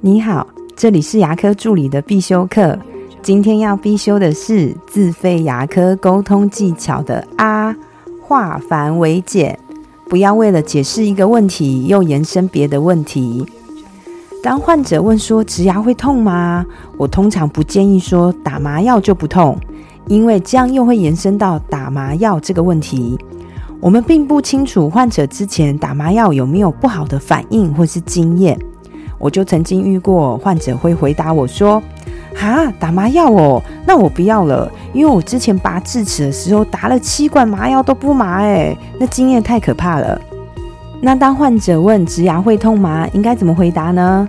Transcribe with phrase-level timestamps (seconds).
[0.00, 0.46] 你好，
[0.76, 2.78] 这里是牙科助理的必修课。
[3.20, 7.74] 今天要必修的是自费牙科沟通技巧的啊，
[8.22, 9.58] 化繁为简，
[10.08, 13.44] 不要为了解释一个问题又延伸别的问题。
[14.40, 16.64] 当患者问说植牙会痛吗？
[16.96, 19.58] 我通常不建议说打麻药就不痛，
[20.06, 23.18] 因为这样又会延伸到打麻药这个问题。
[23.80, 28.56] 我们并不清楚患者之前打麻药有没有不好的反应或是经验。
[29.18, 31.82] 我就曾经遇过患者会回答我说
[32.34, 40.20] ：“哈，打麻药哦，那我不要了，因为我之前拔智齿的时候打了七管麻药都不麻，诶，那经验太可怕了。”
[41.00, 43.08] 那当患者问植牙会痛吗？
[43.12, 44.28] 应该怎么回答呢？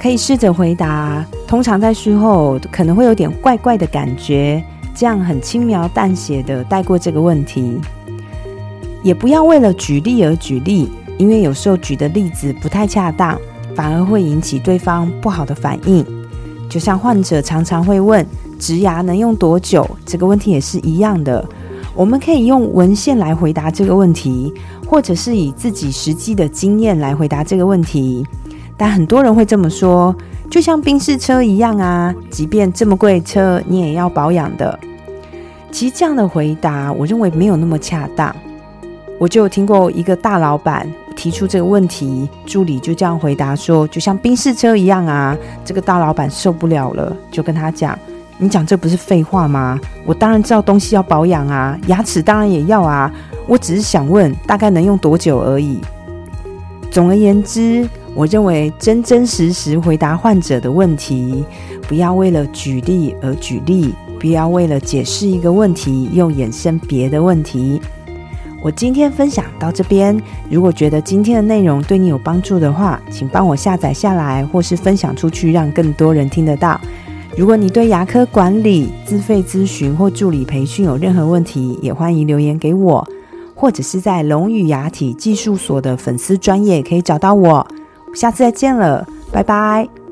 [0.00, 4.62] 可以试着回答：通常在术后可能会有点怪怪的感觉，
[4.94, 7.80] 这样很轻描淡写的带过这个问题。
[9.02, 13.38] 也不要为了举例而举例，因为有时候举的例子不太恰当。
[13.74, 16.04] 反而会引起对方不好的反应，
[16.68, 18.26] 就像患者常常会问
[18.58, 21.44] 植牙能用多久这个问题也是一样的。
[21.94, 24.52] 我们可以用文献来回答这个问题，
[24.86, 28.26] 或者是以自己实际的经验来回答这个问题。
[28.76, 30.12] 但很多人会这么说，
[30.50, 34.76] 就像宾士车一样啊，即便这么贵车，你也要保养的。
[35.70, 38.34] 其实这样的回答，我认为没有那么恰当。
[39.18, 40.88] 我就有听过一个大老板。
[41.16, 47.98] 提出这个问题，助理就这样回答说：“就像宾士车一样啊。”这个大老板受不了了，就跟他讲
[48.38, 49.78] ：“你讲这不是废话吗？
[50.04, 53.12] 我当然知道东西要保养啊，牙齿当然也要啊。
[53.46, 55.80] 我只是想问，大概能用多久而已。”
[56.90, 61.44] 总而言之，我认为真真实实回答患者的问题，
[61.88, 67.80] 不要为了举例而举例，不要为了解释一个问题又衍生别的问题。
[68.64, 76.80] 我今天分享到这边，如果觉得今天的内容对你有帮助的话，请帮我下载下来，或是分享出去，让更多人听得到。
[77.36, 83.06] 如果你对牙科管理、自费咨询或助理培训有任何问题，也欢迎留言给我，
[83.54, 87.66] 或者是在龙语牙体技术所的粉丝专业可以找到我。
[88.14, 90.03] 下次再见了，拜拜。